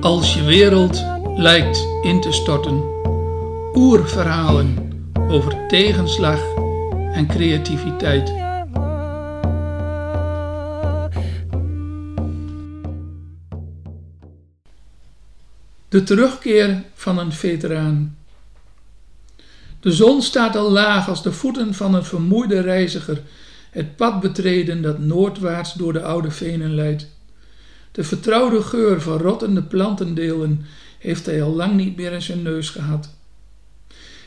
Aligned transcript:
Als 0.00 0.34
je 0.34 0.44
wereld 0.44 1.04
lijkt 1.36 1.86
in 2.02 2.20
te 2.20 2.32
storten, 2.32 2.82
oerverhalen 3.74 4.92
over 5.28 5.66
tegenslag 5.68 6.40
en 7.12 7.26
creativiteit. 7.26 8.26
De 15.88 16.02
terugkeer 16.02 16.82
van 16.94 17.18
een 17.18 17.32
veteraan. 17.32 18.16
De 19.80 19.92
zon 19.92 20.22
staat 20.22 20.56
al 20.56 20.70
laag 20.70 21.08
als 21.08 21.22
de 21.22 21.32
voeten 21.32 21.74
van 21.74 21.94
een 21.94 22.04
vermoeide 22.04 22.60
reiziger 22.60 23.22
het 23.70 23.96
pad 23.96 24.20
betreden 24.20 24.82
dat 24.82 24.98
noordwaarts 24.98 25.72
door 25.72 25.92
de 25.92 26.02
oude 26.02 26.30
venen 26.30 26.74
leidt. 26.74 27.08
De 27.92 28.04
vertrouwde 28.04 28.62
geur 28.62 29.00
van 29.00 29.18
rottende 29.18 29.62
plantendelen 29.62 30.66
heeft 30.98 31.26
hij 31.26 31.42
al 31.42 31.54
lang 31.54 31.76
niet 31.76 31.96
meer 31.96 32.12
in 32.12 32.22
zijn 32.22 32.42
neus 32.42 32.70
gehad. 32.70 33.14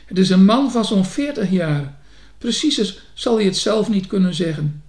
Het 0.04 0.18
is 0.18 0.30
een 0.30 0.44
man 0.44 0.70
van 0.70 0.84
zo'n 0.84 1.04
veertig 1.04 1.50
jaar. 1.50 1.98
Precies 2.38 3.00
zal 3.14 3.36
hij 3.36 3.44
het 3.44 3.56
zelf 3.56 3.88
niet 3.88 4.06
kunnen 4.06 4.34
zeggen. 4.34 4.82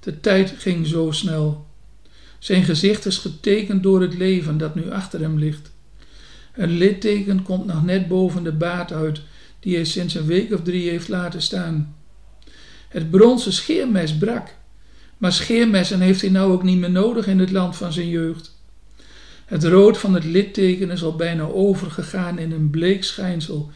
De 0.00 0.20
tijd 0.20 0.54
ging 0.58 0.86
zo 0.86 1.10
snel. 1.10 1.66
Zijn 2.38 2.64
gezicht 2.64 3.06
is 3.06 3.18
getekend 3.18 3.82
door 3.82 4.00
het 4.00 4.14
leven 4.14 4.58
dat 4.58 4.74
nu 4.74 4.90
achter 4.90 5.20
hem 5.20 5.38
ligt. 5.38 5.70
Een 6.54 6.70
litteken 6.70 7.42
komt 7.42 7.66
nog 7.66 7.84
net 7.84 8.08
boven 8.08 8.42
de 8.42 8.52
baard 8.52 8.92
uit, 8.92 9.20
die 9.60 9.74
hij 9.74 9.84
sinds 9.84 10.14
een 10.14 10.26
week 10.26 10.52
of 10.52 10.62
drie 10.62 10.90
heeft 10.90 11.08
laten 11.08 11.42
staan. 11.42 11.96
Het 12.88 13.10
bronzen 13.10 13.52
scheermes 13.52 14.16
brak, 14.16 14.54
maar 15.20 15.32
scheermessen 15.32 16.00
heeft 16.00 16.20
hij 16.20 16.30
nou 16.30 16.52
ook 16.52 16.62
niet 16.62 16.78
meer 16.78 16.90
nodig 16.90 17.26
in 17.26 17.38
het 17.38 17.50
land 17.50 17.76
van 17.76 17.92
zijn 17.92 18.08
jeugd. 18.08 18.58
Het 19.44 19.64
rood 19.64 19.98
van 19.98 20.14
het 20.14 20.24
litteken 20.24 20.90
is 20.90 21.02
al 21.02 21.16
bijna 21.16 21.44
overgegaan 21.44 22.38
in 22.38 22.52
een 22.52 22.70
bleek 22.70 23.04
schijnsel 23.04 23.70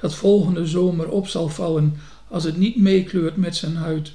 dat 0.00 0.14
volgende 0.14 0.66
zomer 0.66 1.08
op 1.08 1.28
zal 1.28 1.48
vallen 1.48 1.96
als 2.28 2.44
het 2.44 2.56
niet 2.56 2.76
meekleurt 2.76 3.36
met 3.36 3.56
zijn 3.56 3.76
huid. 3.76 4.12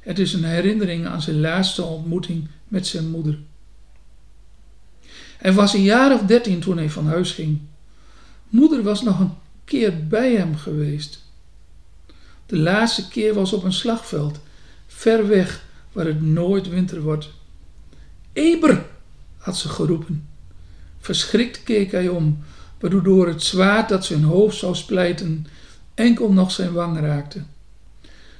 Het 0.00 0.18
is 0.18 0.32
een 0.32 0.44
herinnering 0.44 1.06
aan 1.06 1.22
zijn 1.22 1.40
laatste 1.40 1.82
ontmoeting 1.82 2.48
met 2.68 2.86
zijn 2.86 3.10
moeder. 3.10 3.38
Hij 5.38 5.52
was 5.52 5.74
een 5.74 5.82
jaar 5.82 6.14
of 6.14 6.22
dertien 6.22 6.60
toen 6.60 6.76
hij 6.76 6.90
van 6.90 7.06
huis 7.06 7.32
ging. 7.32 7.58
Moeder 8.48 8.82
was 8.82 9.02
nog 9.02 9.20
een 9.20 9.32
keer 9.64 10.06
bij 10.06 10.34
hem 10.34 10.56
geweest. 10.56 11.22
De 12.46 12.58
laatste 12.58 13.08
keer 13.08 13.34
was 13.34 13.52
op 13.52 13.64
een 13.64 13.72
slagveld, 13.72 14.40
ver 15.02 15.28
weg, 15.28 15.64
waar 15.92 16.06
het 16.06 16.22
nooit 16.22 16.68
winter 16.68 17.00
wordt. 17.00 17.30
Eber, 18.32 18.84
had 19.36 19.56
ze 19.56 19.68
geroepen. 19.68 20.28
Verschrikt 20.98 21.62
keek 21.62 21.92
hij 21.92 22.08
om, 22.08 22.38
waardoor 22.80 23.26
het 23.26 23.42
zwaard 23.42 23.88
dat 23.88 24.04
zijn 24.04 24.22
hoofd 24.22 24.56
zou 24.56 24.74
splijten 24.74 25.46
enkel 25.94 26.32
nog 26.32 26.50
zijn 26.50 26.72
wang 26.72 27.00
raakte. 27.00 27.42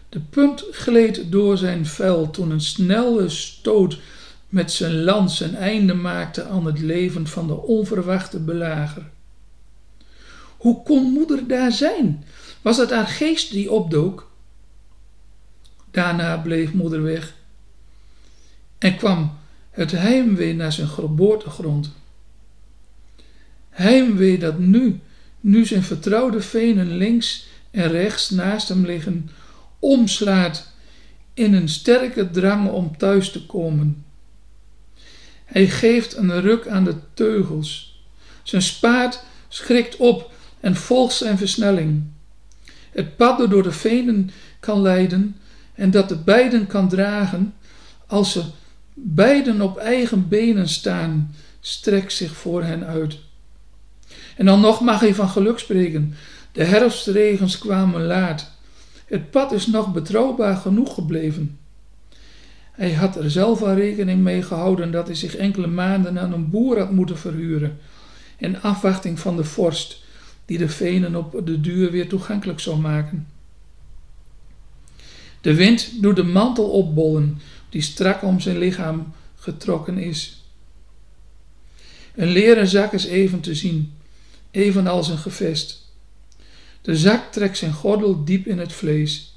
De 0.09 0.21
punt 0.21 0.65
gleed 0.71 1.33
door 1.33 1.57
zijn 1.57 1.87
vel 1.87 2.31
toen 2.31 2.51
een 2.51 2.61
snelle 2.61 3.29
stoot 3.29 3.99
met 4.49 4.73
zijn 4.73 5.03
lans 5.03 5.41
een 5.41 5.55
einde 5.55 5.95
maakte 5.95 6.45
aan 6.45 6.67
het 6.67 6.79
leven 6.81 7.27
van 7.27 7.47
de 7.47 7.57
onverwachte 7.57 8.39
belager. 8.39 9.11
Hoe 10.57 10.83
kon 10.83 11.13
moeder 11.13 11.47
daar 11.47 11.73
zijn? 11.73 12.25
Was 12.61 12.77
het 12.77 12.91
haar 12.91 13.07
geest 13.07 13.51
die 13.51 13.71
opdook? 13.71 14.31
Daarna 15.93 16.37
bleef 16.37 16.73
moeder 16.73 17.03
weg 17.03 17.35
en 18.79 18.97
kwam 18.97 19.39
het 19.71 19.91
heimwee 19.91 20.55
naar 20.55 20.73
zijn 20.73 20.89
geboortegrond. 20.89 21.93
Heimwee 23.71 24.39
dat 24.39 24.59
nu, 24.59 25.01
nu 25.41 25.67
zijn 25.67 25.83
vertrouwde 25.83 26.41
venen 26.41 26.97
links 26.97 27.47
en 27.71 27.89
rechts 27.89 28.31
naast 28.31 28.69
hem 28.69 28.87
liggen, 28.87 29.31
omslaat 29.79 30.73
in 31.35 31.55
een 31.55 31.69
sterke 31.69 32.31
drang 32.31 32.71
om 32.71 32.97
thuis 32.97 33.31
te 33.31 33.47
komen. 33.47 34.05
Hij 35.45 35.69
geeft 35.69 36.17
een 36.17 36.41
ruk 36.41 36.69
aan 36.69 36.85
de 36.85 36.95
teugels. 37.15 38.01
Zijn 38.43 38.63
spaat 38.63 39.25
schrikt 39.49 39.97
op 39.97 40.31
en 40.61 40.77
volgt 40.77 41.15
zijn 41.15 41.39
versnelling. 41.39 42.03
Het 42.91 43.17
pad 43.17 43.51
door 43.51 43.63
de 43.63 43.73
venen 43.73 44.31
kan 44.61 44.81
leiden 44.81 45.37
en 45.83 45.91
dat 45.91 46.09
de 46.09 46.17
beiden 46.17 46.67
kan 46.67 46.89
dragen, 46.89 47.55
als 48.07 48.33
ze 48.33 48.43
beiden 48.95 49.61
op 49.61 49.77
eigen 49.77 50.29
benen 50.29 50.69
staan, 50.69 51.35
strekt 51.61 52.13
zich 52.13 52.37
voor 52.37 52.63
hen 52.63 52.87
uit. 52.87 53.19
En 54.37 54.47
dan 54.47 54.61
nog 54.61 54.81
mag 54.81 55.01
hij 55.01 55.15
van 55.15 55.29
geluk 55.29 55.59
spreken. 55.59 56.15
De 56.53 56.65
herfstregens 56.65 57.59
kwamen 57.59 58.03
laat. 58.03 58.51
Het 59.07 59.31
pad 59.31 59.53
is 59.53 59.67
nog 59.67 59.93
betrouwbaar 59.93 60.57
genoeg 60.57 60.95
gebleven. 60.95 61.59
Hij 62.73 62.93
had 62.93 63.17
er 63.17 63.31
zelf 63.31 63.63
al 63.63 63.75
rekening 63.75 64.21
mee 64.21 64.43
gehouden 64.43 64.91
dat 64.91 65.07
hij 65.07 65.17
zich 65.17 65.37
enkele 65.37 65.67
maanden 65.67 66.19
aan 66.19 66.33
een 66.33 66.51
boer 66.51 66.79
had 66.79 66.91
moeten 66.91 67.19
verhuren, 67.19 67.79
in 68.37 68.61
afwachting 68.61 69.19
van 69.19 69.37
de 69.37 69.45
vorst, 69.45 70.03
die 70.45 70.59
de 70.59 70.69
venen 70.69 71.17
op 71.17 71.47
de 71.47 71.61
duur 71.61 71.91
weer 71.91 72.09
toegankelijk 72.09 72.61
zou 72.61 72.77
maken. 72.77 73.32
De 75.43 75.55
wind 75.55 76.03
doet 76.03 76.17
de 76.17 76.23
mantel 76.23 76.71
opbollen, 76.71 77.41
die 77.69 77.83
strak 77.83 78.23
om 78.23 78.41
zijn 78.41 78.59
lichaam 78.59 79.13
getrokken 79.37 79.99
is. 79.99 80.45
Een 82.15 82.29
leren 82.29 82.67
zak 82.67 82.93
is 82.93 83.05
even 83.05 83.41
te 83.41 83.55
zien, 83.55 83.93
evenals 84.51 85.09
een 85.09 85.19
gevest. 85.19 85.91
De 86.83 86.97
zak 86.97 87.33
trekt 87.33 87.59
zijn 87.59 87.73
gordel 87.73 88.25
diep 88.25 88.47
in 88.47 88.59
het 88.59 88.73
vlees. 88.73 89.35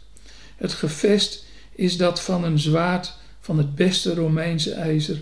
Het 0.55 0.73
gevest 0.73 1.45
is 1.75 1.97
dat 1.97 2.21
van 2.21 2.43
een 2.43 2.59
zwaard 2.59 3.13
van 3.39 3.57
het 3.57 3.75
beste 3.75 4.13
Romeinse 4.13 4.71
ijzer. 4.71 5.21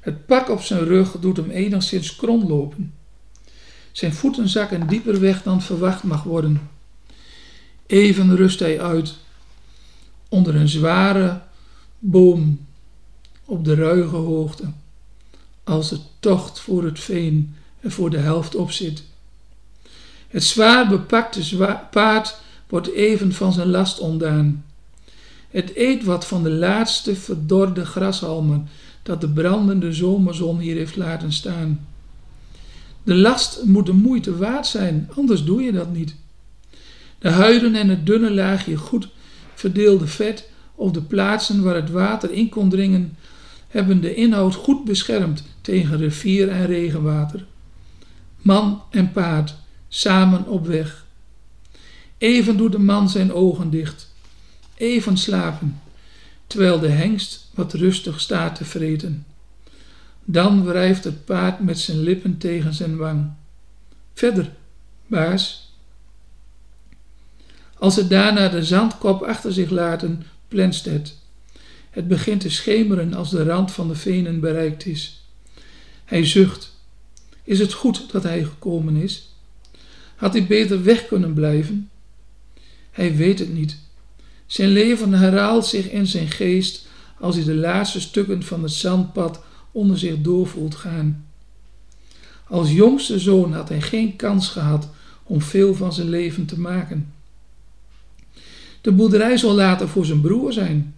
Het 0.00 0.26
pak 0.26 0.48
op 0.48 0.62
zijn 0.62 0.84
rug 0.84 1.10
doet 1.20 1.36
hem 1.36 1.50
enigszins 1.50 2.16
krom 2.16 2.48
lopen. 2.48 2.94
Zijn 3.92 4.12
voeten 4.12 4.48
zakken 4.48 4.86
dieper 4.86 5.20
weg 5.20 5.42
dan 5.42 5.62
verwacht 5.62 6.02
mag 6.02 6.22
worden. 6.22 6.70
Even 7.86 8.36
rust 8.36 8.58
hij 8.60 8.80
uit 8.80 9.14
onder 10.28 10.54
een 10.54 10.68
zware 10.68 11.40
boom 11.98 12.66
op 13.44 13.64
de 13.64 13.74
ruige 13.74 14.16
hoogte, 14.16 14.64
als 15.64 15.88
de 15.88 15.98
tocht 16.20 16.60
voor 16.60 16.84
het 16.84 17.00
veen 17.00 17.54
er 17.80 17.90
voor 17.90 18.10
de 18.10 18.18
helft 18.18 18.54
op 18.54 18.70
zit. 18.70 19.04
Het 20.28 20.44
zwaar 20.44 20.88
bepakte 20.88 21.78
paard 21.90 22.36
wordt 22.68 22.92
even 22.92 23.32
van 23.32 23.52
zijn 23.52 23.68
last 23.68 23.98
ontdaan. 23.98 24.64
Het 25.50 25.76
eet 25.76 26.04
wat 26.04 26.26
van 26.26 26.42
de 26.42 26.50
laatste 26.50 27.16
verdorde 27.16 27.84
grashalmen 27.84 28.68
dat 29.02 29.20
de 29.20 29.28
brandende 29.28 29.92
zomerzon 29.92 30.58
hier 30.58 30.76
heeft 30.76 30.96
laten 30.96 31.32
staan. 31.32 31.86
De 33.02 33.14
last 33.14 33.64
moet 33.64 33.86
de 33.86 33.92
moeite 33.92 34.36
waard 34.36 34.66
zijn, 34.66 35.10
anders 35.16 35.44
doe 35.44 35.62
je 35.62 35.72
dat 35.72 35.92
niet. 35.92 36.14
De 37.18 37.28
huiden 37.30 37.74
en 37.74 37.88
het 37.88 38.06
dunne 38.06 38.30
laagje 38.30 38.76
goed 38.76 39.08
verdeelde 39.64 40.06
vet 40.06 40.48
op 40.74 40.94
de 40.94 41.02
plaatsen 41.02 41.62
waar 41.62 41.74
het 41.74 41.90
water 41.90 42.30
in 42.30 42.48
kon 42.48 42.68
dringen, 42.68 43.16
hebben 43.68 44.00
de 44.00 44.14
inhoud 44.14 44.54
goed 44.54 44.84
beschermd 44.84 45.42
tegen 45.60 45.96
rivier 45.96 46.48
en 46.48 46.66
regenwater. 46.66 47.44
Man 48.36 48.82
en 48.90 49.12
paard 49.12 49.54
samen 49.88 50.46
op 50.46 50.66
weg. 50.66 51.06
Even 52.18 52.56
doet 52.56 52.72
de 52.72 52.78
man 52.78 53.08
zijn 53.08 53.32
ogen 53.32 53.70
dicht, 53.70 54.12
even 54.74 55.16
slapen, 55.16 55.80
terwijl 56.46 56.80
de 56.80 56.88
hengst 56.88 57.50
wat 57.54 57.72
rustig 57.72 58.20
staat 58.20 58.54
te 58.54 58.64
vreten. 58.64 59.26
Dan 60.24 60.64
wrijft 60.64 61.04
het 61.04 61.24
paard 61.24 61.60
met 61.60 61.78
zijn 61.78 61.98
lippen 61.98 62.38
tegen 62.38 62.74
zijn 62.74 62.96
wang. 62.96 63.32
Verder, 64.14 64.50
baas. 65.06 65.63
Als 67.84 67.94
ze 67.94 68.06
daarna 68.06 68.48
de 68.48 68.64
zandkop 68.64 69.22
achter 69.22 69.52
zich 69.52 69.70
laten, 69.70 70.22
plenst 70.48 70.84
het. 70.84 71.16
Het 71.90 72.08
begint 72.08 72.40
te 72.40 72.50
schemeren 72.50 73.14
als 73.14 73.30
de 73.30 73.42
rand 73.42 73.72
van 73.72 73.88
de 73.88 73.94
venen 73.94 74.40
bereikt 74.40 74.86
is. 74.86 75.24
Hij 76.04 76.26
zucht. 76.26 76.76
Is 77.42 77.58
het 77.58 77.72
goed 77.72 78.12
dat 78.12 78.22
hij 78.22 78.44
gekomen 78.44 78.96
is? 78.96 79.34
Had 80.16 80.32
hij 80.32 80.46
beter 80.46 80.84
weg 80.84 81.06
kunnen 81.06 81.34
blijven? 81.34 81.90
Hij 82.90 83.16
weet 83.16 83.38
het 83.38 83.52
niet. 83.52 83.78
Zijn 84.46 84.68
leven 84.68 85.12
herhaalt 85.12 85.66
zich 85.66 85.90
in 85.90 86.06
zijn 86.06 86.28
geest 86.28 86.86
als 87.20 87.36
hij 87.36 87.44
de 87.44 87.54
laatste 87.54 88.00
stukken 88.00 88.42
van 88.42 88.62
het 88.62 88.72
zandpad 88.72 89.40
onder 89.72 89.98
zich 89.98 90.20
door 90.20 90.46
voelt 90.46 90.74
gaan. 90.74 91.26
Als 92.48 92.70
jongste 92.72 93.18
zoon 93.18 93.52
had 93.52 93.68
hij 93.68 93.80
geen 93.80 94.16
kans 94.16 94.48
gehad 94.48 94.88
om 95.22 95.40
veel 95.40 95.74
van 95.74 95.92
zijn 95.92 96.08
leven 96.08 96.46
te 96.46 96.60
maken. 96.60 97.12
De 98.84 98.92
boerderij 98.92 99.36
zal 99.36 99.54
later 99.54 99.88
voor 99.88 100.04
zijn 100.04 100.20
broer 100.20 100.52
zijn. 100.52 100.94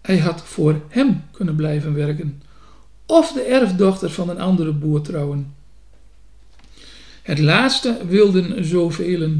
Hij 0.00 0.18
had 0.18 0.42
voor 0.42 0.80
hem 0.88 1.22
kunnen 1.30 1.56
blijven 1.56 1.94
werken, 1.94 2.42
of 3.06 3.32
de 3.32 3.42
erfdochter 3.42 4.10
van 4.10 4.28
een 4.28 4.40
andere 4.40 4.72
boer 4.72 5.00
trouwen. 5.00 5.54
Het 7.22 7.38
laatste 7.38 7.98
wilden 8.08 8.64
zoveel. 8.64 9.30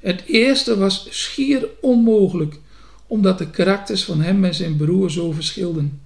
Het 0.00 0.22
eerste 0.26 0.78
was 0.78 1.06
schier 1.10 1.68
onmogelijk, 1.80 2.58
omdat 3.06 3.38
de 3.38 3.50
karakters 3.50 4.04
van 4.04 4.20
hem 4.20 4.44
en 4.44 4.54
zijn 4.54 4.76
broer 4.76 5.10
zo 5.10 5.32
verschilden. 5.32 6.00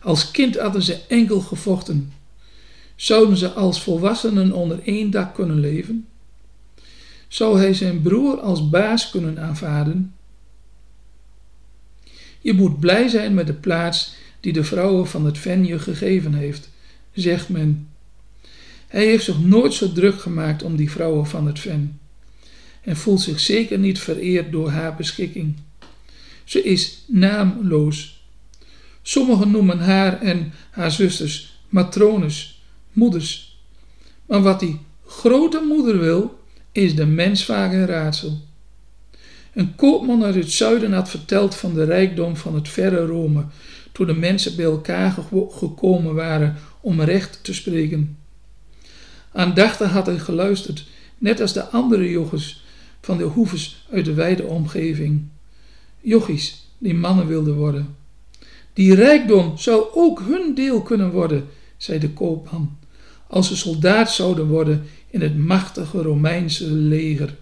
Als 0.00 0.30
kind 0.30 0.58
hadden 0.58 0.82
ze 0.82 1.00
enkel 1.08 1.40
gevochten. 1.40 2.12
Zouden 2.96 3.36
ze 3.36 3.50
als 3.50 3.82
volwassenen 3.82 4.52
onder 4.52 4.80
één 4.84 5.10
dak 5.10 5.34
kunnen 5.34 5.60
leven? 5.60 6.06
Zou 7.34 7.58
hij 7.58 7.74
zijn 7.74 8.02
broer 8.02 8.40
als 8.40 8.70
baas 8.70 9.10
kunnen 9.10 9.38
aanvaarden? 9.38 10.14
Je 12.40 12.52
moet 12.52 12.80
blij 12.80 13.08
zijn 13.08 13.34
met 13.34 13.46
de 13.46 13.52
plaats 13.52 14.14
die 14.40 14.52
de 14.52 14.64
vrouwen 14.64 15.06
van 15.06 15.24
het 15.24 15.38
ven 15.38 15.64
je 15.64 15.78
gegeven 15.78 16.34
heeft, 16.34 16.70
zegt 17.12 17.48
men. 17.48 17.88
Hij 18.88 19.04
heeft 19.04 19.24
zich 19.24 19.40
nooit 19.40 19.74
zo 19.74 19.92
druk 19.92 20.20
gemaakt 20.20 20.62
om 20.62 20.76
die 20.76 20.90
vrouwen 20.90 21.26
van 21.26 21.46
het 21.46 21.60
ven 21.60 22.00
en 22.80 22.96
voelt 22.96 23.20
zich 23.20 23.40
zeker 23.40 23.78
niet 23.78 23.98
vereerd 23.98 24.52
door 24.52 24.70
haar 24.70 24.96
beschikking. 24.96 25.56
Ze 26.44 26.62
is 26.62 27.04
naamloos. 27.06 28.24
Sommigen 29.02 29.50
noemen 29.50 29.78
haar 29.78 30.20
en 30.20 30.52
haar 30.70 30.90
zusters 30.90 31.60
matrones, 31.68 32.62
moeders. 32.92 33.58
Maar 34.26 34.42
wat 34.42 34.60
die 34.60 34.80
grote 35.06 35.64
moeder 35.68 35.98
wil, 35.98 36.42
is 36.74 36.94
de 36.94 37.06
mens 37.06 37.44
vaak 37.44 37.72
een 37.72 37.86
raadsel. 37.86 38.40
Een 39.52 39.74
koopman 39.74 40.24
uit 40.24 40.34
het 40.34 40.50
zuiden 40.50 40.92
had 40.92 41.10
verteld 41.10 41.54
van 41.54 41.74
de 41.74 41.84
rijkdom 41.84 42.36
van 42.36 42.54
het 42.54 42.68
verre 42.68 43.06
Rome, 43.06 43.44
toen 43.92 44.06
de 44.06 44.14
mensen 44.14 44.56
bij 44.56 44.64
elkaar 44.64 45.16
gekomen 45.50 46.14
waren 46.14 46.56
om 46.80 47.00
recht 47.00 47.38
te 47.42 47.54
spreken. 47.54 48.18
Aandachtig 49.32 49.90
had 49.90 50.06
hij 50.06 50.18
geluisterd, 50.18 50.86
net 51.18 51.40
als 51.40 51.52
de 51.52 51.64
andere 51.68 52.10
jochies 52.10 52.64
van 53.00 53.18
de 53.18 53.24
hoeves 53.24 53.86
uit 53.90 54.04
de 54.04 54.14
wijde 54.14 54.44
omgeving. 54.44 55.22
Jochies 56.00 56.68
die 56.78 56.94
mannen 56.94 57.26
wilden 57.26 57.54
worden. 57.54 57.96
Die 58.72 58.94
rijkdom 58.94 59.58
zou 59.58 59.84
ook 59.92 60.20
hun 60.20 60.54
deel 60.54 60.82
kunnen 60.82 61.10
worden, 61.10 61.48
zei 61.76 61.98
de 61.98 62.10
koopman, 62.10 62.78
als 63.34 63.48
ze 63.48 63.56
soldaat 63.56 64.12
zouden 64.12 64.46
worden 64.46 64.86
in 65.10 65.20
het 65.20 65.36
machtige 65.36 66.02
Romeinse 66.02 66.72
leger. 66.72 67.34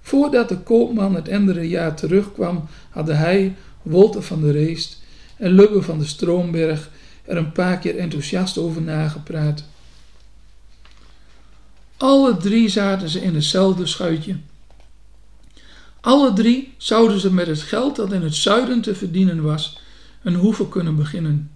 Voordat 0.00 0.48
de 0.48 0.58
koopman 0.58 1.14
het 1.14 1.28
andere 1.28 1.68
jaar 1.68 1.96
terugkwam, 1.96 2.68
hadden 2.90 3.16
hij, 3.16 3.56
Wolter 3.82 4.22
van 4.22 4.40
de 4.40 4.50
Reest 4.50 5.02
en 5.36 5.50
Lubbe 5.50 5.82
van 5.82 5.98
de 5.98 6.04
Stroomberg 6.04 6.90
er 7.24 7.36
een 7.36 7.52
paar 7.52 7.78
keer 7.78 7.96
enthousiast 7.96 8.58
over 8.58 8.82
nagepraat. 8.82 9.64
Alle 11.96 12.36
drie 12.36 12.68
zaten 12.68 13.08
ze 13.08 13.20
in 13.20 13.34
hetzelfde 13.34 13.86
schuitje. 13.86 14.36
Alle 16.00 16.32
drie 16.32 16.74
zouden 16.76 17.20
ze 17.20 17.32
met 17.32 17.46
het 17.46 17.60
geld 17.60 17.96
dat 17.96 18.12
in 18.12 18.22
het 18.22 18.34
zuiden 18.34 18.80
te 18.80 18.94
verdienen 18.94 19.42
was, 19.42 19.78
een 20.22 20.34
hoeve 20.34 20.68
kunnen 20.68 20.96
beginnen. 20.96 21.53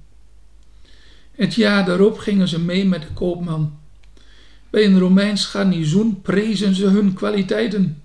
Het 1.38 1.54
jaar 1.54 1.84
daarop 1.84 2.18
gingen 2.18 2.48
ze 2.48 2.60
mee 2.60 2.86
met 2.86 3.02
de 3.02 3.12
koopman. 3.14 3.78
Bij 4.70 4.84
een 4.84 4.98
Romeins 4.98 5.44
garnizoen 5.44 6.22
prezen 6.22 6.74
ze 6.74 6.86
hun 6.86 7.12
kwaliteiten. 7.12 8.02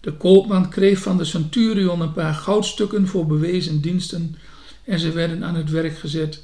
De 0.00 0.12
koopman 0.12 0.68
kreeg 0.68 0.98
van 0.98 1.16
de 1.16 1.24
centurion 1.24 2.00
een 2.00 2.12
paar 2.12 2.34
goudstukken 2.34 3.06
voor 3.06 3.26
bewezen 3.26 3.80
diensten 3.80 4.36
en 4.84 4.98
ze 4.98 5.12
werden 5.12 5.44
aan 5.44 5.54
het 5.54 5.70
werk 5.70 5.98
gezet. 5.98 6.42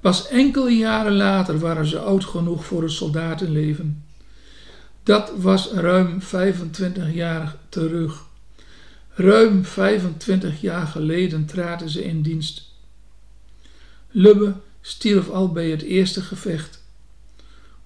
Pas 0.00 0.28
enkele 0.28 0.70
jaren 0.70 1.16
later 1.16 1.58
waren 1.58 1.86
ze 1.86 1.98
oud 1.98 2.24
genoeg 2.24 2.64
voor 2.64 2.82
het 2.82 2.92
soldatenleven. 2.92 4.04
Dat 5.02 5.32
was 5.36 5.70
ruim 5.72 6.22
25 6.22 7.14
jaar 7.14 7.56
terug. 7.68 8.24
Ruim 9.14 9.64
25 9.64 10.60
jaar 10.60 10.86
geleden 10.86 11.46
traden 11.46 11.90
ze 11.90 12.04
in 12.04 12.22
dienst. 12.22 12.65
Lubbe 14.18 14.54
stierf 14.80 15.28
al 15.28 15.52
bij 15.52 15.70
het 15.70 15.82
eerste 15.82 16.20
gevecht. 16.20 16.82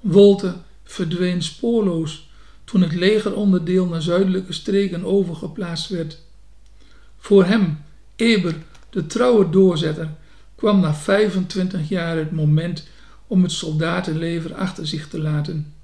Wolte 0.00 0.54
verdween 0.84 1.42
spoorloos 1.42 2.30
toen 2.64 2.82
het 2.82 2.94
legeronderdeel 2.94 3.86
naar 3.86 4.02
zuidelijke 4.02 4.52
streken 4.52 5.04
overgeplaatst 5.04 5.88
werd. 5.88 6.18
Voor 7.18 7.44
hem, 7.44 7.78
Eber, 8.16 8.54
de 8.90 9.06
trouwe 9.06 9.50
doorzetter, 9.50 10.10
kwam 10.54 10.80
na 10.80 10.94
25 10.94 11.88
jaar 11.88 12.16
het 12.16 12.30
moment 12.30 12.86
om 13.26 13.42
het 13.42 13.52
soldatenleven 13.52 14.56
achter 14.56 14.86
zich 14.86 15.08
te 15.08 15.18
laten. 15.18 15.74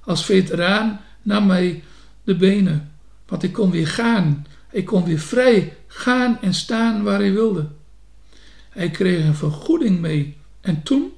Als 0.00 0.24
veteraan 0.24 1.00
nam 1.22 1.50
hij 1.50 1.82
de 2.24 2.36
benen, 2.36 2.92
want 3.26 3.42
hij 3.42 3.50
kon 3.50 3.70
weer 3.70 3.88
gaan. 3.88 4.46
Hij 4.68 4.82
kon 4.82 5.04
weer 5.04 5.18
vrij 5.18 5.76
gaan 5.86 6.40
en 6.40 6.54
staan 6.54 7.02
waar 7.02 7.18
hij 7.18 7.32
wilde. 7.32 7.76
Hij 8.78 8.90
kreeg 8.90 9.24
een 9.24 9.34
vergoeding 9.34 10.00
mee. 10.00 10.36
En 10.60 10.82
toen? 10.82 11.12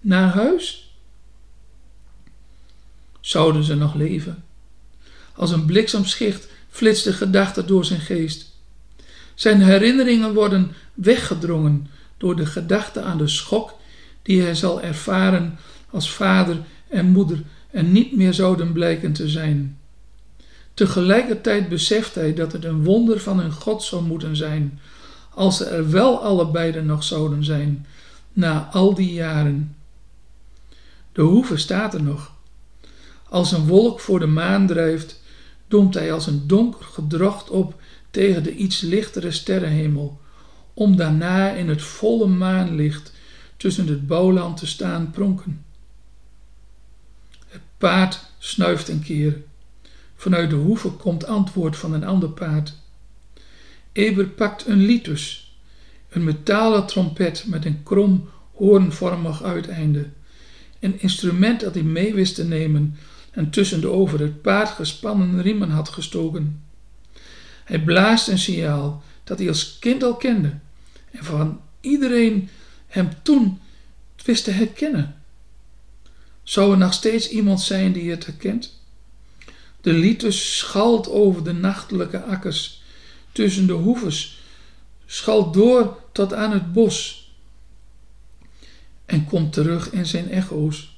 Naar 0.00 0.32
huis? 0.32 0.94
Zouden 3.20 3.64
ze 3.64 3.74
nog 3.74 3.94
leven? 3.94 4.44
Als 5.34 5.50
een 5.50 5.64
bliksemschicht 5.64 6.48
flitste 6.68 7.12
gedachte 7.12 7.64
door 7.64 7.84
zijn 7.84 8.00
geest. 8.00 8.52
Zijn 9.34 9.62
herinneringen 9.62 10.34
worden 10.34 10.72
weggedrongen 10.94 11.86
door 12.16 12.36
de 12.36 12.46
gedachte 12.46 13.02
aan 13.02 13.18
de 13.18 13.28
schok 13.28 13.78
die 14.22 14.42
hij 14.42 14.54
zal 14.54 14.82
ervaren 14.82 15.58
als 15.90 16.10
vader 16.10 16.56
en 16.88 17.06
moeder 17.06 17.42
en 17.70 17.92
niet 17.92 18.16
meer 18.16 18.34
zouden 18.34 18.72
blijken 18.72 19.12
te 19.12 19.28
zijn. 19.28 19.78
Tegelijkertijd 20.74 21.68
beseft 21.68 22.14
hij 22.14 22.34
dat 22.34 22.52
het 22.52 22.64
een 22.64 22.84
wonder 22.84 23.20
van 23.20 23.40
een 23.40 23.52
God 23.52 23.82
zou 23.82 24.02
moeten 24.02 24.36
zijn, 24.36 24.80
als 25.36 25.56
ze 25.56 25.64
er 25.64 25.90
wel 25.90 26.22
allebei 26.22 26.82
nog 26.82 27.04
zouden 27.04 27.44
zijn, 27.44 27.86
na 28.32 28.68
al 28.72 28.94
die 28.94 29.12
jaren. 29.12 29.76
De 31.12 31.22
hoeve 31.22 31.56
staat 31.56 31.94
er 31.94 32.02
nog. 32.02 32.32
Als 33.28 33.52
een 33.52 33.66
wolk 33.66 34.00
voor 34.00 34.18
de 34.18 34.26
maan 34.26 34.66
drijft, 34.66 35.22
doemt 35.68 35.94
hij 35.94 36.12
als 36.12 36.26
een 36.26 36.46
donker 36.46 36.84
gedrocht 36.84 37.50
op 37.50 37.80
tegen 38.10 38.42
de 38.42 38.54
iets 38.54 38.80
lichtere 38.80 39.30
sterrenhemel, 39.30 40.20
om 40.74 40.96
daarna 40.96 41.50
in 41.50 41.68
het 41.68 41.82
volle 41.82 42.26
maanlicht 42.26 43.12
tussen 43.56 43.86
het 43.86 44.06
bouwland 44.06 44.56
te 44.56 44.66
staan 44.66 45.10
pronken. 45.10 45.64
Het 47.48 47.62
paard 47.78 48.24
snuift 48.38 48.88
een 48.88 49.02
keer. 49.02 49.42
Vanuit 50.14 50.50
de 50.50 50.56
hoeve 50.56 50.88
komt 50.88 51.26
antwoord 51.26 51.76
van 51.76 51.92
een 51.92 52.04
ander 52.04 52.28
paard. 52.30 52.74
Eber 53.96 54.26
pakt 54.26 54.66
een 54.66 54.84
litus, 54.84 55.56
een 56.08 56.24
metalen 56.24 56.86
trompet 56.86 57.44
met 57.46 57.64
een 57.64 57.82
krom, 57.82 58.28
hoornvormig 58.54 59.42
uiteinde. 59.42 60.08
Een 60.80 61.00
instrument 61.00 61.60
dat 61.60 61.74
hij 61.74 61.82
mee 61.82 62.14
wist 62.14 62.34
te 62.34 62.44
nemen 62.44 62.98
en 63.30 63.50
tussen 63.50 63.80
de 63.80 63.88
over 63.88 64.20
het 64.20 64.42
paard 64.42 64.68
gespannen 64.68 65.42
riemen 65.42 65.70
had 65.70 65.88
gestoken. 65.88 66.62
Hij 67.64 67.80
blaast 67.80 68.28
een 68.28 68.38
signaal 68.38 69.02
dat 69.24 69.38
hij 69.38 69.48
als 69.48 69.78
kind 69.78 70.02
al 70.02 70.16
kende 70.16 70.52
en 71.10 71.24
van 71.24 71.60
iedereen 71.80 72.48
hem 72.86 73.08
toen 73.22 73.60
wist 74.24 74.44
te 74.44 74.50
herkennen. 74.50 75.14
Zou 76.42 76.72
er 76.72 76.78
nog 76.78 76.92
steeds 76.92 77.28
iemand 77.28 77.60
zijn 77.60 77.92
die 77.92 78.10
het 78.10 78.26
herkent? 78.26 78.80
De 79.80 79.92
litus 79.92 80.58
schalt 80.58 81.08
over 81.08 81.44
de 81.44 81.52
nachtelijke 81.52 82.22
akkers, 82.22 82.75
tussen 83.36 83.66
de 83.66 83.72
hoeves, 83.72 84.42
schalt 85.06 85.54
door 85.54 85.98
tot 86.12 86.34
aan 86.34 86.52
het 86.52 86.72
bos 86.72 87.30
en 89.06 89.24
komt 89.24 89.52
terug 89.52 89.90
in 89.90 90.06
zijn 90.06 90.30
echo's. 90.30 90.96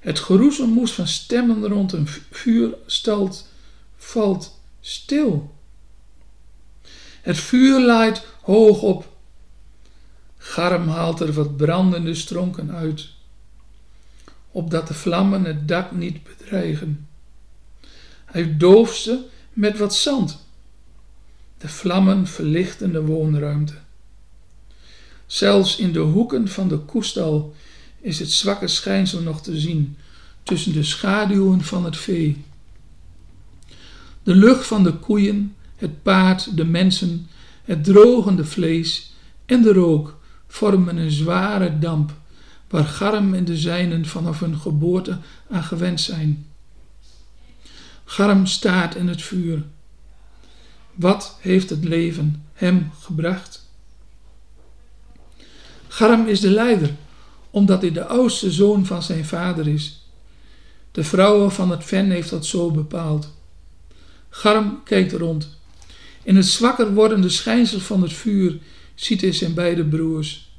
Het 0.00 0.18
geroezemoes 0.18 0.92
van 0.92 1.06
stemmen 1.06 1.68
rond 1.68 1.92
een 1.92 2.06
vuur 2.30 2.74
stelt, 2.86 3.48
valt 3.96 4.60
stil. 4.80 5.54
Het 7.22 7.38
vuur 7.38 7.80
laait 7.80 8.26
hoog 8.42 8.82
op. 8.82 9.16
Garm 10.36 10.88
haalt 10.88 11.20
er 11.20 11.32
wat 11.32 11.56
brandende 11.56 12.14
stronken 12.14 12.74
uit, 12.74 13.08
opdat 14.50 14.88
de 14.88 14.94
vlammen 14.94 15.44
het 15.44 15.68
dak 15.68 15.92
niet 15.92 16.22
bedreigen. 16.22 17.08
Hij 18.24 18.56
dooft 18.56 18.96
ze 18.96 19.24
met 19.52 19.78
wat 19.78 19.94
zand. 19.94 20.48
De 21.60 21.68
vlammen 21.68 22.26
verlichten 22.26 22.92
de 22.92 23.02
woonruimte. 23.02 23.74
Zelfs 25.26 25.76
in 25.76 25.92
de 25.92 25.98
hoeken 25.98 26.48
van 26.48 26.68
de 26.68 26.78
koestal 26.78 27.54
is 28.00 28.18
het 28.18 28.30
zwakke 28.30 28.68
schijnsel 28.68 29.20
nog 29.20 29.42
te 29.42 29.60
zien 29.60 29.96
tussen 30.42 30.72
de 30.72 30.82
schaduwen 30.82 31.62
van 31.62 31.84
het 31.84 31.96
vee. 31.96 32.44
De 34.22 34.34
lucht 34.34 34.66
van 34.66 34.82
de 34.82 34.92
koeien, 34.92 35.54
het 35.76 36.02
paard, 36.02 36.56
de 36.56 36.64
mensen 36.64 37.28
Het 37.64 37.84
drogende 37.84 38.44
vlees 38.44 39.12
en 39.46 39.62
de 39.62 39.72
rook 39.72 40.20
vormen 40.46 40.96
een 40.96 41.10
zware 41.10 41.78
damp 41.78 42.12
waar 42.68 42.84
Garm 42.84 43.34
en 43.34 43.44
de 43.44 43.56
zijnen 43.56 44.06
vanaf 44.06 44.40
hun 44.40 44.56
geboorte 44.56 45.18
aan 45.50 45.64
gewend 45.64 46.00
zijn. 46.00 46.46
Garm 48.04 48.46
staat 48.46 48.94
in 48.94 49.08
het 49.08 49.22
vuur. 49.22 49.64
Wat 50.94 51.36
heeft 51.40 51.70
het 51.70 51.84
leven 51.84 52.44
hem 52.52 52.90
gebracht? 53.00 53.68
Garm 55.88 56.26
is 56.26 56.40
de 56.40 56.50
leider, 56.50 56.94
omdat 57.50 57.80
hij 57.80 57.92
de 57.92 58.06
oudste 58.06 58.50
zoon 58.50 58.86
van 58.86 59.02
zijn 59.02 59.24
vader 59.24 59.68
is. 59.68 60.04
De 60.92 61.04
vrouwen 61.04 61.52
van 61.52 61.70
het 61.70 61.84
ven 61.84 62.10
heeft 62.10 62.30
dat 62.30 62.46
zo 62.46 62.70
bepaald. 62.70 63.32
Garm 64.28 64.80
kijkt 64.84 65.12
rond. 65.12 65.58
In 66.22 66.36
het 66.36 66.46
zwakker 66.46 66.94
wordende 66.94 67.28
schijnsel 67.28 67.80
van 67.80 68.02
het 68.02 68.12
vuur 68.12 68.58
ziet 68.94 69.20
hij 69.20 69.32
zijn 69.32 69.54
beide 69.54 69.84
broers. 69.84 70.58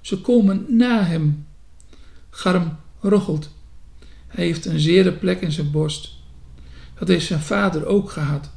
Ze 0.00 0.20
komen 0.20 0.66
na 0.68 1.02
hem. 1.04 1.46
Garm 2.30 2.76
rochelt. 3.00 3.50
Hij 4.26 4.44
heeft 4.44 4.64
een 4.64 4.80
zere 4.80 5.12
plek 5.12 5.40
in 5.40 5.52
zijn 5.52 5.70
borst. 5.70 6.10
Dat 6.98 7.08
heeft 7.08 7.26
zijn 7.26 7.40
vader 7.40 7.86
ook 7.86 8.10
gehad. 8.10 8.50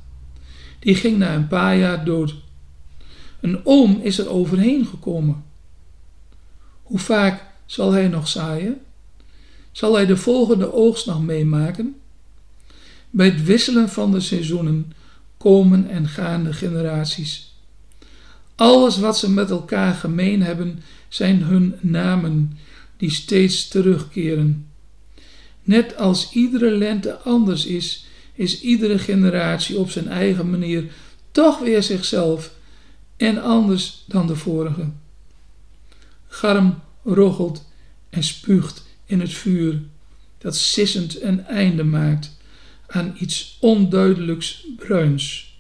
Die 0.86 0.96
ging 0.96 1.18
na 1.18 1.36
een 1.36 1.48
paar 1.48 1.78
jaar 1.78 2.06
dood. 2.06 2.36
Een 3.40 3.66
oom 3.66 4.00
is 4.02 4.18
er 4.18 4.30
overheen 4.30 4.86
gekomen. 4.86 5.44
Hoe 6.84 7.00
vaak 7.00 7.44
zal 7.66 7.92
hij 7.92 8.08
nog 8.08 8.28
zaaien? 8.28 8.82
Zal 9.72 9.94
hij 9.94 10.06
de 10.06 10.18
volgende 10.18 10.74
oogst 10.74 11.06
nog 11.06 11.24
meemaken? 11.24 11.96
Bij 13.10 13.26
het 13.26 13.44
wisselen 13.44 13.90
van 13.90 14.12
de 14.12 14.20
seizoenen 14.20 14.94
komen 15.38 15.90
en 15.90 16.08
gaan 16.08 16.44
de 16.44 16.54
generaties. 16.54 17.56
Alles 18.56 18.98
wat 18.98 19.18
ze 19.18 19.32
met 19.32 19.50
elkaar 19.50 19.94
gemeen 19.94 20.42
hebben 20.42 20.84
zijn 21.08 21.42
hun 21.44 21.76
namen 21.82 22.58
die 22.98 23.12
steeds 23.12 23.68
terugkeren. 23.68 24.68
Net 25.64 25.98
als 25.98 26.32
iedere 26.32 26.72
lente 26.72 27.18
anders 27.18 27.66
is, 27.66 28.06
is 28.36 28.62
iedere 28.62 29.00
generatie 29.00 29.78
op 29.78 29.90
zijn 29.90 30.08
eigen 30.08 30.50
manier 30.50 30.92
toch 31.32 31.60
weer 31.60 31.84
zichzelf 31.84 32.52
en 33.18 33.42
anders 33.42 34.04
dan 34.08 34.28
de 34.28 34.36
vorige. 34.36 34.90
Garm 36.28 36.82
rochelt 37.04 37.70
en 38.10 38.24
spuugt 38.24 38.86
in 39.06 39.20
het 39.20 39.34
vuur 39.34 39.82
dat 40.38 40.56
sissend 40.56 41.22
een 41.22 41.46
einde 41.46 41.84
maakt 41.84 42.38
aan 42.88 43.16
iets 43.20 43.58
onduidelijks 43.60 44.68
bruins. 44.78 45.54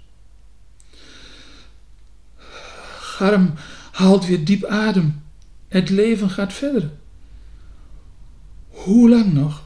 Garm 2.99 3.53
haalt 3.91 4.25
weer 4.25 4.45
diep 4.45 4.65
adem. 4.65 5.23
Het 5.67 5.89
leven 5.89 6.29
gaat 6.29 6.53
verder. 6.53 6.91
Hoe 8.67 9.09
lang 9.09 9.33
nog? 9.33 9.64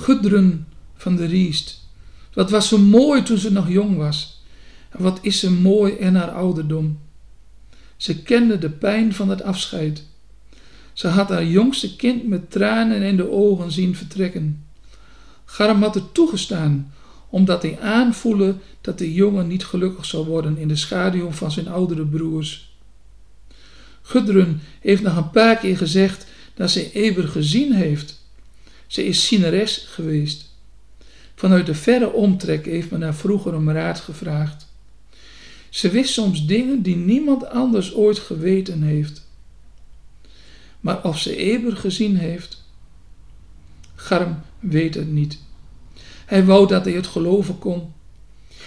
Gudrun 0.00 0.66
van 0.96 1.16
de 1.16 1.24
Riest. 1.24 1.88
Wat 2.32 2.50
was 2.50 2.68
ze 2.68 2.78
mooi 2.78 3.22
toen 3.22 3.38
ze 3.38 3.52
nog 3.52 3.68
jong 3.68 3.96
was. 3.96 4.42
Wat 4.92 5.18
is 5.22 5.38
ze 5.38 5.50
mooi 5.50 5.92
in 5.92 6.14
haar 6.14 6.30
ouderdom. 6.30 6.98
Ze 7.96 8.22
kende 8.22 8.58
de 8.58 8.70
pijn 8.70 9.14
van 9.14 9.28
het 9.28 9.42
afscheid. 9.42 10.06
Ze 10.92 11.08
had 11.08 11.28
haar 11.28 11.44
jongste 11.44 11.96
kind 11.96 12.28
met 12.28 12.50
tranen 12.50 13.02
in 13.02 13.16
de 13.16 13.30
ogen 13.30 13.72
zien 13.72 13.96
vertrekken. 13.96 14.64
Garm 15.44 15.82
had 15.82 15.94
het 15.94 16.14
toegestaan, 16.14 16.92
omdat 17.28 17.62
hij 17.62 17.80
aanvoelde 17.80 18.56
dat 18.80 18.98
de 18.98 19.14
jongen 19.14 19.46
niet 19.46 19.64
gelukkig 19.64 20.04
zou 20.04 20.26
worden 20.26 20.56
in 20.56 20.68
de 20.68 20.76
schaduw 20.76 21.30
van 21.30 21.50
zijn 21.50 21.68
oudere 21.68 22.06
broers. 22.06 22.76
Gudrun 24.02 24.60
heeft 24.80 25.02
nog 25.02 25.16
een 25.16 25.30
paar 25.30 25.56
keer 25.56 25.76
gezegd 25.76 26.26
dat 26.54 26.70
ze 26.70 26.92
Eber 26.92 27.28
gezien 27.28 27.72
heeft. 27.72 28.19
Ze 28.90 29.04
is 29.04 29.26
zieneres 29.26 29.84
geweest. 29.88 30.48
Vanuit 31.34 31.66
de 31.66 31.74
verre 31.74 32.12
omtrek 32.12 32.64
heeft 32.64 32.90
men 32.90 33.02
haar 33.02 33.14
vroeger 33.14 33.54
om 33.54 33.70
raad 33.70 34.00
gevraagd. 34.00 34.66
Ze 35.68 35.90
wist 35.90 36.12
soms 36.12 36.46
dingen 36.46 36.82
die 36.82 36.96
niemand 36.96 37.46
anders 37.46 37.94
ooit 37.94 38.18
geweten 38.18 38.82
heeft. 38.82 39.26
Maar 40.80 41.04
of 41.04 41.18
ze 41.18 41.36
Eber 41.36 41.76
gezien 41.76 42.16
heeft, 42.16 42.64
Garm 43.94 44.40
weet 44.58 44.94
het 44.94 45.08
niet. 45.08 45.38
Hij 46.26 46.44
wou 46.44 46.66
dat 46.66 46.84
hij 46.84 46.94
het 46.94 47.06
geloven 47.06 47.58
kon. 47.58 47.92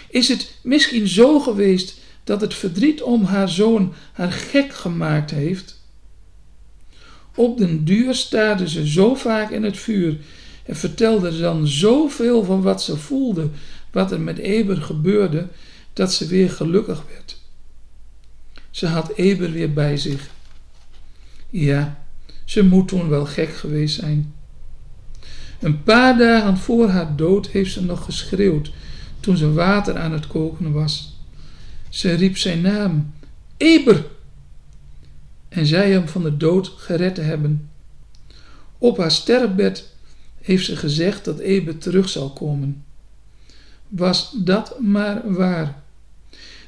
Is 0.10 0.28
het 0.28 0.54
misschien 0.62 1.08
zo 1.08 1.40
geweest 1.40 2.00
dat 2.24 2.42
het 2.42 2.54
verdriet 2.54 3.02
om 3.02 3.24
haar 3.24 3.50
zoon 3.50 3.94
haar 4.14 4.32
gek 4.32 4.74
gemaakt 4.74 5.32
heeft? 5.32 5.82
Op 7.36 7.58
den 7.58 7.86
duur 7.86 8.16
staarde 8.16 8.70
ze 8.70 8.88
zo 8.88 9.16
vaak 9.16 9.52
in 9.52 9.64
het 9.64 9.78
vuur 9.78 10.18
en 10.66 10.76
vertelde 10.76 11.40
dan 11.40 11.68
zoveel 11.68 12.44
van 12.44 12.62
wat 12.62 12.84
ze 12.84 12.98
voelde, 12.98 13.50
wat 13.92 14.12
er 14.12 14.22
met 14.22 14.38
Eber 14.38 14.82
gebeurde, 14.82 15.48
dat 15.94 16.14
ze 16.14 16.28
weer 16.28 16.50
gelukkig 16.50 17.04
werd. 17.10 17.42
Ze 18.72 18.88
had 18.88 19.14
Eber 19.16 19.52
weer 19.52 19.74
bij 19.74 19.98
zich. 19.98 20.30
Ja, 21.50 22.04
ze 22.46 22.64
moet 22.64 22.88
toen 22.88 23.10
wel 23.10 23.26
gek 23.26 23.56
geweest 23.56 24.00
zijn. 24.00 24.34
Een 25.60 25.84
paar 25.84 26.18
dagen 26.18 26.58
voor 26.58 26.88
haar 26.88 27.16
dood 27.16 27.48
heeft 27.48 27.72
ze 27.72 27.84
nog 27.84 28.04
geschreeuwd 28.04 28.72
toen 29.20 29.38
ze 29.38 29.54
water 29.54 29.98
aan 29.98 30.12
het 30.12 30.28
koken 30.28 30.72
was. 30.72 31.18
Ze 31.90 32.14
riep 32.14 32.38
zijn 32.38 32.62
naam, 32.62 33.14
Eber, 33.58 34.06
en 35.54 35.66
zei 35.66 35.92
hem 35.92 36.08
van 36.08 36.24
de 36.24 36.38
dood 36.38 36.68
gered 36.78 37.16
te 37.16 37.22
hebben. 37.22 37.70
Op 38.78 38.98
haar 38.98 39.12
sterfbed 39.12 39.90
heeft 40.42 40.66
ze 40.66 40.76
gezegd 40.76 41.26
dat 41.26 41.40
Eber 41.40 41.78
terug 41.78 42.10
zal 42.10 42.30
komen. 42.30 42.84
Was 43.88 44.34
dat 44.38 44.80
maar 44.80 45.34
waar? 45.34 45.84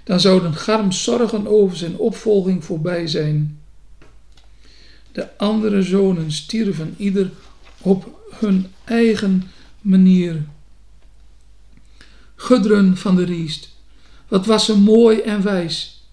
Dan 0.03 0.19
zouden 0.19 0.53
Garms 0.53 1.03
zorgen 1.03 1.47
over 1.47 1.77
zijn 1.77 1.97
opvolging 1.97 2.63
voorbij 2.63 3.07
zijn. 3.07 3.59
De 5.11 5.37
andere 5.37 5.81
zonen 5.81 6.31
stierven 6.31 6.93
ieder 6.97 7.31
op 7.77 8.19
hun 8.39 8.67
eigen 8.83 9.43
manier. 9.81 10.43
Gudrun 12.35 12.97
van 12.97 13.15
de 13.15 13.23
Riest, 13.23 13.69
wat 14.27 14.45
was 14.45 14.65
ze 14.65 14.77
mooi 14.77 15.19
en 15.19 15.43
wijs. 15.43 16.03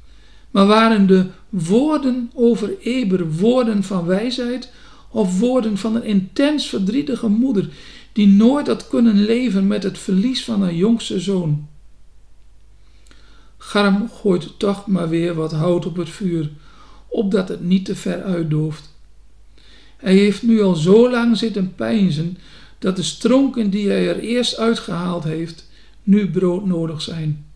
Maar 0.50 0.66
waren 0.66 1.06
de 1.06 1.26
woorden 1.52 2.30
over 2.34 2.78
Eber 2.80 3.32
woorden 3.32 3.82
van 3.82 4.06
wijsheid 4.06 4.72
of 5.10 5.38
woorden 5.38 5.78
van 5.78 5.94
een 5.94 6.04
intens 6.04 6.66
verdrietige 6.66 7.28
moeder 7.28 7.68
die 8.12 8.26
nooit 8.26 8.66
had 8.66 8.88
kunnen 8.88 9.24
leven 9.24 9.66
met 9.66 9.82
het 9.82 9.98
verlies 9.98 10.44
van 10.44 10.62
haar 10.62 10.74
jongste 10.74 11.20
zoon? 11.20 11.68
Garm 13.58 14.08
gooit 14.08 14.58
toch 14.58 14.86
maar 14.86 15.08
weer 15.08 15.34
wat 15.34 15.52
hout 15.52 15.86
op 15.86 15.96
het 15.96 16.08
vuur, 16.08 16.50
opdat 17.08 17.48
het 17.48 17.60
niet 17.60 17.84
te 17.84 17.96
ver 17.96 18.22
uitdooft. 18.22 18.94
Hij 19.96 20.14
heeft 20.14 20.42
nu 20.42 20.62
al 20.62 20.74
zo 20.74 21.10
lang 21.10 21.36
zitten 21.36 21.74
pijnzen 21.74 22.38
dat 22.78 22.96
de 22.96 23.02
stronken 23.02 23.70
die 23.70 23.88
hij 23.88 24.08
er 24.08 24.18
eerst 24.18 24.56
uitgehaald 24.56 25.24
heeft, 25.24 25.68
nu 26.02 26.30
broodnodig 26.30 27.02
zijn. 27.02 27.46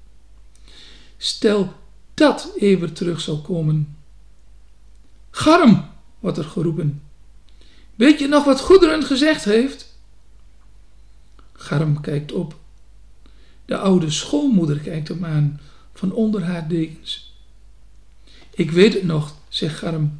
Stel 1.16 1.72
dat 2.16 2.52
Eber 2.56 2.92
terug 2.92 3.20
zal 3.20 3.40
komen. 3.40 3.96
Garm, 5.30 5.88
wordt 6.18 6.38
er 6.38 6.44
geroepen. 6.44 7.02
Weet 7.94 8.18
je 8.18 8.28
nog 8.28 8.44
wat 8.44 8.61
Goederen 8.61 9.02
gezegd 9.02 9.44
heeft? 9.44 9.99
Garm 11.52 12.00
kijkt 12.00 12.32
op. 12.32 12.58
De 13.64 13.76
oude 13.76 14.11
schoolmoeder 14.11 14.78
kijkt 14.78 15.08
hem 15.08 15.25
aan, 15.25 15.61
van 15.94 16.12
onder 16.12 16.44
haar 16.44 16.68
dekens. 16.68 17.35
Ik 18.54 18.70
weet 18.70 18.94
het 18.94 19.04
nog, 19.04 19.35
zegt 19.49 19.78
Garm. 19.78 20.18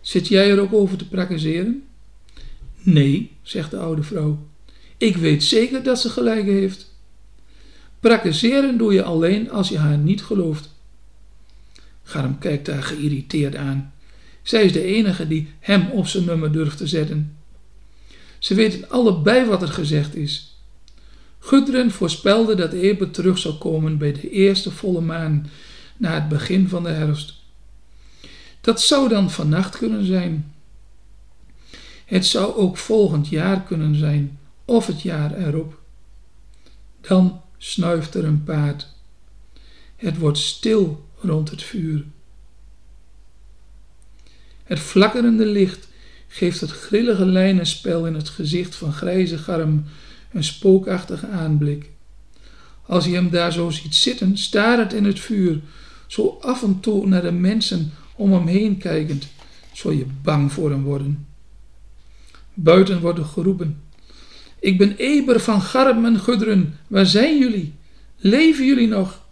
Zit 0.00 0.28
jij 0.28 0.50
er 0.50 0.60
ook 0.60 0.72
over 0.72 0.96
te 0.96 1.08
praktiseren? 1.08 1.86
Nee, 2.82 3.36
zegt 3.42 3.70
de 3.70 3.78
oude 3.78 4.02
vrouw. 4.02 4.38
Ik 4.96 5.16
weet 5.16 5.44
zeker 5.44 5.82
dat 5.82 6.00
ze 6.00 6.08
gelijk 6.08 6.44
heeft. 6.44 6.94
Praktiseren 8.00 8.78
doe 8.78 8.92
je 8.92 9.02
alleen 9.02 9.50
als 9.50 9.68
je 9.68 9.78
haar 9.78 9.98
niet 9.98 10.22
gelooft. 10.22 10.78
Garm 12.10 12.38
kijkt 12.38 12.66
haar 12.66 12.82
geïrriteerd 12.82 13.56
aan. 13.56 13.92
Zij 14.42 14.64
is 14.64 14.72
de 14.72 14.82
enige 14.82 15.26
die 15.26 15.48
hem 15.60 15.90
op 15.90 16.06
zijn 16.06 16.24
nummer 16.24 16.52
durft 16.52 16.76
te 16.76 16.86
zetten. 16.86 17.36
Ze 18.38 18.54
weten 18.54 18.90
allebei 18.90 19.44
wat 19.46 19.62
er 19.62 19.68
gezegd 19.68 20.14
is. 20.14 20.56
Gudrun 21.38 21.90
voorspelde 21.90 22.54
dat 22.54 22.72
Eber 22.72 23.10
terug 23.10 23.38
zou 23.38 23.54
komen 23.54 23.98
bij 23.98 24.12
de 24.12 24.30
eerste 24.30 24.70
volle 24.70 25.00
maan 25.00 25.50
na 25.96 26.14
het 26.14 26.28
begin 26.28 26.68
van 26.68 26.82
de 26.82 26.88
herfst. 26.88 27.34
Dat 28.60 28.80
zou 28.80 29.08
dan 29.08 29.30
vannacht 29.30 29.78
kunnen 29.78 30.04
zijn. 30.04 30.54
Het 32.04 32.26
zou 32.26 32.54
ook 32.54 32.76
volgend 32.76 33.28
jaar 33.28 33.62
kunnen 33.62 33.94
zijn, 33.94 34.38
of 34.64 34.86
het 34.86 35.02
jaar 35.02 35.36
erop. 35.36 35.80
Dan 37.00 37.40
snuift 37.58 38.14
er 38.14 38.24
een 38.24 38.44
paard. 38.44 38.88
Het 39.96 40.18
wordt 40.18 40.38
stil 40.38 41.08
rond 41.20 41.50
het 41.50 41.62
vuur. 41.62 42.04
Het 44.64 44.78
flakkerende 44.78 45.46
licht 45.46 45.88
geeft 46.28 46.60
het 46.60 46.70
grillige 46.70 47.24
lijnenspel 47.24 48.06
in 48.06 48.14
het 48.14 48.28
gezicht 48.28 48.74
van 48.74 48.92
grijze 48.92 49.38
garm 49.38 49.84
een 50.32 50.44
spookachtige 50.44 51.26
aanblik. 51.26 51.90
Als 52.86 53.04
je 53.04 53.14
hem 53.14 53.30
daar 53.30 53.52
zo 53.52 53.70
ziet 53.70 53.94
zitten, 53.94 54.38
starend 54.38 54.92
in 54.92 55.04
het 55.04 55.20
vuur, 55.20 55.60
zo 56.06 56.38
af 56.40 56.62
en 56.62 56.80
toe 56.80 57.06
naar 57.06 57.22
de 57.22 57.32
mensen 57.32 57.92
om 58.14 58.32
hem 58.32 58.46
heen 58.46 58.76
kijkend, 58.78 59.28
zul 59.72 59.90
je 59.90 60.06
bang 60.22 60.52
voor 60.52 60.70
hem 60.70 60.82
worden. 60.82 61.26
Buiten 62.54 63.00
worden 63.00 63.26
geroepen. 63.26 63.82
Ik 64.58 64.78
ben 64.78 64.96
Eber 64.96 65.40
van 65.40 65.62
Garm 65.62 66.04
en 66.04 66.20
Gudrun. 66.20 66.74
Waar 66.86 67.06
zijn 67.06 67.38
jullie? 67.38 67.74
Leven 68.16 68.66
jullie 68.66 68.88
nog? 68.88 69.28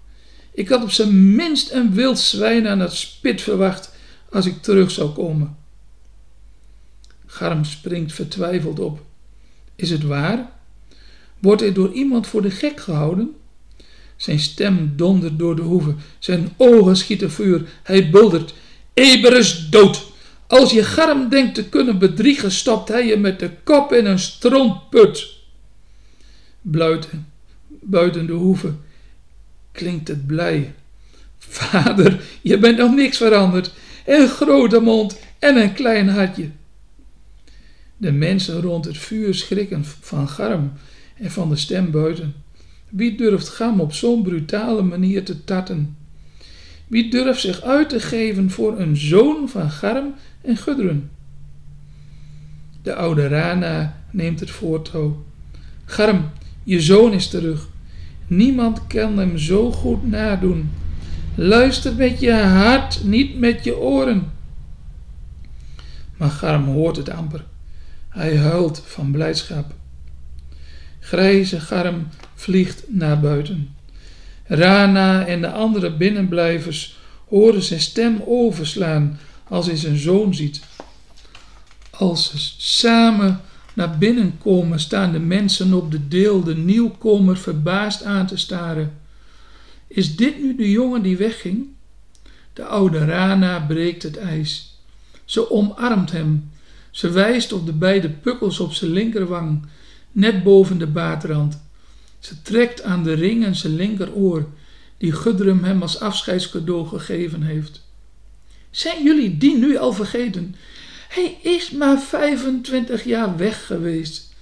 Ik 0.58 0.68
had 0.68 0.82
op 0.82 0.90
zijn 0.90 1.34
minst 1.34 1.72
een 1.72 1.94
wild 1.94 2.18
zwijn 2.18 2.68
aan 2.68 2.80
het 2.80 2.92
spit 2.92 3.40
verwacht 3.40 3.92
als 4.30 4.46
ik 4.46 4.62
terug 4.62 4.90
zou 4.90 5.10
komen. 5.10 5.56
Garm 7.26 7.64
springt 7.64 8.12
vertwijfeld 8.12 8.78
op. 8.78 9.00
Is 9.76 9.90
het 9.90 10.02
waar? 10.02 10.50
Wordt 11.38 11.60
hij 11.60 11.72
door 11.72 11.92
iemand 11.92 12.26
voor 12.26 12.42
de 12.42 12.50
gek 12.50 12.80
gehouden? 12.80 13.34
Zijn 14.16 14.38
stem 14.38 14.92
dondert 14.96 15.38
door 15.38 15.56
de 15.56 15.62
hoeve, 15.62 15.94
zijn 16.18 16.48
ogen 16.56 16.96
schieten 16.96 17.30
vuur, 17.30 17.68
hij 17.82 18.10
buldert. 18.10 18.54
Eber 18.94 19.36
is 19.36 19.68
dood! 19.70 20.06
Als 20.46 20.72
je 20.72 20.82
Garm 20.82 21.28
denkt 21.28 21.54
te 21.54 21.68
kunnen 21.68 21.98
bedriegen, 21.98 22.50
stopt 22.50 22.88
hij 22.88 23.06
je 23.06 23.16
met 23.16 23.38
de 23.38 23.50
kop 23.64 23.92
in 23.92 24.06
een 24.06 24.18
strontput. 24.18 25.26
Buiten, 26.60 27.26
buiten 27.68 28.26
de 28.26 28.32
hoeve 28.32 28.74
klinkt 29.78 30.08
het 30.08 30.26
blij. 30.26 30.74
Vader, 31.38 32.20
je 32.42 32.58
bent 32.58 32.78
nog 32.78 32.94
niks 32.94 33.16
veranderd. 33.16 33.72
Een 34.06 34.28
grote 34.28 34.80
mond 34.80 35.18
en 35.38 35.56
een 35.56 35.72
klein 35.72 36.08
hartje. 36.08 36.50
De 37.96 38.12
mensen 38.12 38.60
rond 38.60 38.84
het 38.84 38.98
vuur 38.98 39.34
schrikken 39.34 39.84
van 39.84 40.28
Garm 40.28 40.72
en 41.16 41.30
van 41.30 41.48
de 41.48 41.56
stem 41.56 41.90
buiten. 41.90 42.34
Wie 42.88 43.16
durft 43.16 43.48
Gam 43.48 43.80
op 43.80 43.92
zo'n 43.92 44.22
brutale 44.22 44.82
manier 44.82 45.24
te 45.24 45.44
tatten? 45.44 45.96
Wie 46.86 47.10
durft 47.10 47.40
zich 47.40 47.62
uit 47.62 47.88
te 47.88 48.00
geven 48.00 48.50
voor 48.50 48.78
een 48.78 48.96
zoon 48.96 49.48
van 49.48 49.70
Garm 49.70 50.14
en 50.40 50.56
Gudrun? 50.56 51.10
De 52.82 52.94
oude 52.94 53.28
Rana 53.28 54.04
neemt 54.10 54.40
het 54.40 54.50
voortouw. 54.50 55.24
Garm, 55.84 56.30
je 56.64 56.80
zoon 56.80 57.12
is 57.12 57.28
terug. 57.28 57.68
Niemand 58.28 58.86
kan 58.86 59.18
hem 59.18 59.38
zo 59.38 59.72
goed 59.72 60.10
nadoen. 60.10 60.70
Luister 61.34 61.94
met 61.94 62.20
je 62.20 62.32
hart, 62.32 63.04
niet 63.04 63.38
met 63.38 63.64
je 63.64 63.78
oren. 63.78 64.32
Maar 66.16 66.30
Garm 66.30 66.64
hoort 66.64 66.96
het 66.96 67.10
amper. 67.10 67.44
Hij 68.08 68.36
huilt 68.36 68.82
van 68.86 69.10
blijdschap. 69.10 69.74
Grijze 71.00 71.60
Garm 71.60 72.06
vliegt 72.34 72.84
naar 72.88 73.20
buiten. 73.20 73.68
Rana 74.44 75.26
en 75.26 75.40
de 75.40 75.50
andere 75.50 75.96
binnenblijvers 75.96 76.98
horen 77.28 77.62
zijn 77.62 77.80
stem 77.80 78.22
overslaan 78.26 79.18
als 79.48 79.66
hij 79.66 79.76
zijn 79.76 79.96
zoon 79.96 80.34
ziet. 80.34 80.60
Als 81.90 82.30
ze 82.30 82.38
samen 82.56 83.40
naar 83.78 83.98
binnen 83.98 84.38
komen, 84.42 84.80
staan 84.80 85.12
de 85.12 85.18
mensen 85.18 85.74
op 85.74 85.90
de 85.90 86.08
deel 86.08 86.42
de 86.42 86.56
nieuwkomer 86.56 87.36
verbaasd 87.36 88.02
aan 88.02 88.26
te 88.26 88.36
staren. 88.36 88.98
Is 89.86 90.16
dit 90.16 90.42
nu 90.42 90.56
de 90.56 90.70
jongen 90.70 91.02
die 91.02 91.16
wegging? 91.16 91.66
De 92.52 92.64
oude 92.64 93.04
Rana 93.04 93.60
breekt 93.60 94.02
het 94.02 94.16
ijs. 94.16 94.78
Ze 95.24 95.50
omarmt 95.50 96.12
hem. 96.12 96.50
Ze 96.90 97.10
wijst 97.10 97.52
op 97.52 97.66
de 97.66 97.72
beide 97.72 98.08
pukkels 98.10 98.60
op 98.60 98.72
zijn 98.72 98.90
linkerwang, 98.90 99.66
net 100.12 100.42
boven 100.42 100.78
de 100.78 100.86
baatrand. 100.86 101.60
Ze 102.18 102.42
trekt 102.42 102.82
aan 102.82 103.02
de 103.02 103.12
ring 103.12 103.44
in 103.44 103.56
zijn 103.56 103.74
linkeroor, 103.74 104.48
die 104.96 105.12
Gudrum 105.12 105.64
hem 105.64 105.82
als 105.82 106.00
afscheidscadeau 106.00 106.86
gegeven 106.86 107.42
heeft. 107.42 107.82
Zijn 108.70 109.02
jullie 109.02 109.38
die 109.38 109.58
nu 109.58 109.76
al 109.76 109.92
vergeten? 109.92 110.54
Hij 111.08 111.38
is 111.42 111.70
maar 111.70 111.98
25 111.98 113.04
jaar 113.04 113.36
weg 113.36 113.66
geweest. 113.66 114.34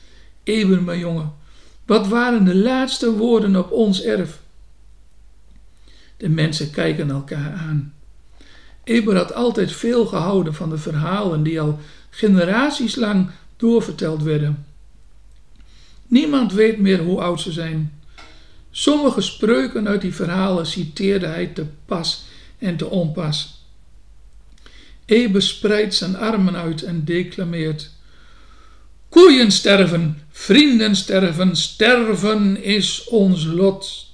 Eben, 0.43 0.85
mijn 0.85 0.99
jongen, 0.99 1.35
wat 1.85 2.09
waren 2.09 2.45
de 2.45 2.55
laatste 2.55 3.13
woorden 3.13 3.57
op 3.57 3.71
ons 3.71 4.03
erf? 4.03 4.41
De 6.17 6.29
mensen 6.29 6.71
kijken 6.71 7.11
elkaar 7.11 7.53
aan. 7.53 7.95
Eber 8.85 9.17
had 9.17 9.35
altijd 9.35 9.73
veel 9.73 10.07
gehouden 10.07 10.55
van 10.55 10.71
de 10.71 10.79
verhalen 10.79 11.43
die 11.43 11.61
al 11.61 11.79
generaties 12.11 12.95
lang 12.95 13.31
doorverteld 13.57 14.23
werden. 14.23 14.67
Niemand 16.07 16.53
weet 16.53 16.79
meer 16.79 17.03
hoe 17.03 17.21
oud 17.21 17.41
ze 17.41 17.53
zijn. 17.53 18.01
Sommige 18.71 19.21
spreuken 19.21 19.89
uit 19.89 20.01
die 20.01 20.15
verhalen 20.15 20.67
citeerde 20.67 21.27
hij 21.27 21.47
te 21.47 21.67
pas 21.87 22.25
en 22.59 22.77
te 22.77 22.87
onpas. 22.87 23.56
Ebe 25.07 25.41
spreidt 25.41 25.95
zijn 25.95 26.17
armen 26.17 26.57
uit 26.57 26.83
en 26.83 27.05
declameert. 27.05 27.91
Koeien 29.09 29.51
sterven, 29.51 30.23
vrienden 30.31 30.97
sterven, 30.97 31.57
sterven 31.57 32.63
is 32.63 33.05
ons 33.05 33.45
lot. 33.45 34.13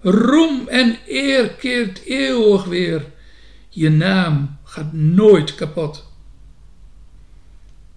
Roem 0.00 0.68
en 0.68 0.98
eer 1.06 1.50
keert 1.50 2.02
eeuwig 2.04 2.64
weer. 2.64 3.04
Je 3.68 3.90
naam 3.90 4.58
gaat 4.64 4.92
nooit 4.92 5.54
kapot. 5.54 6.04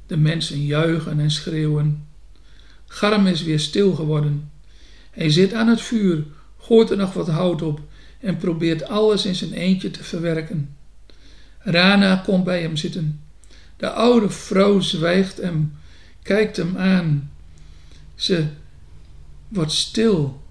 De 0.08 0.17
mensen 0.17 0.65
juichen 0.65 1.19
en 1.19 1.31
schreeuwen. 1.31 2.08
Garm 2.88 3.27
is 3.27 3.43
weer 3.43 3.60
stil 3.60 3.93
geworden. 3.93 4.51
Hij 5.12 5.29
zit 5.29 5.53
aan 5.53 5.67
het 5.67 5.81
vuur, 5.81 6.23
gooit 6.60 6.89
er 6.89 6.97
nog 6.97 7.13
wat 7.13 7.27
hout 7.27 7.62
op 7.62 7.79
en 8.19 8.38
probeert 8.38 8.84
alles 8.84 9.25
in 9.25 9.36
zijn 9.36 9.53
eentje 9.53 9.91
te 9.91 10.03
verwerken. 10.03 10.75
Rana 11.65 12.15
komt 12.15 12.43
bij 12.43 12.62
hem 12.62 12.75
zitten. 12.75 13.21
De 13.78 13.89
oude 13.89 14.30
vrouw 14.30 14.80
zwijgt 14.80 15.38
hem, 15.38 15.78
kijkt 16.21 16.58
hem 16.58 16.78
aan. 16.78 17.32
Ze 18.15 18.45
wordt 19.47 19.71
stil. 19.71 20.43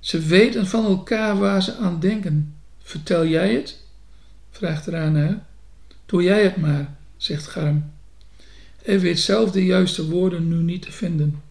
Ze 0.00 0.18
weten 0.18 0.66
van 0.66 0.84
elkaar 0.84 1.38
waar 1.38 1.62
ze 1.62 1.76
aan 1.76 2.00
denken. 2.00 2.54
Vertel 2.82 3.26
jij 3.26 3.54
het? 3.54 3.78
vraagt 4.50 4.86
Rana. 4.86 5.46
Doe 6.06 6.22
jij 6.22 6.42
het 6.42 6.56
maar, 6.56 6.94
zegt 7.16 7.46
Garm. 7.46 7.92
Hij 8.82 9.00
weet 9.00 9.20
zelf 9.20 9.50
de 9.50 9.64
juiste 9.64 10.08
woorden 10.08 10.48
nu 10.48 10.56
niet 10.56 10.82
te 10.82 10.92
vinden. 10.92 11.42